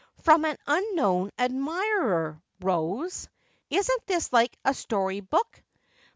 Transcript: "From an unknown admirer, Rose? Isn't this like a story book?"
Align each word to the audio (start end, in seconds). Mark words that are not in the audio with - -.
"From 0.23 0.45
an 0.45 0.57
unknown 0.65 1.29
admirer, 1.37 2.41
Rose? 2.59 3.29
Isn't 3.69 4.07
this 4.07 4.33
like 4.33 4.57
a 4.65 4.73
story 4.73 5.19
book?" 5.19 5.61